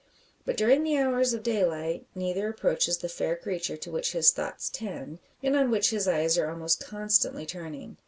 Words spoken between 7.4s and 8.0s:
turning.